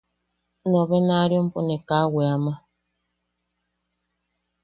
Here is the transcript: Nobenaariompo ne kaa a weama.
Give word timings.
Nobenaariompo 0.69 1.59
ne 1.63 1.75
kaa 1.87 2.05
a 2.07 2.11
weama. 2.13 2.53